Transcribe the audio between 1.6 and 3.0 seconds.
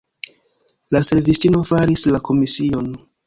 faris la komision.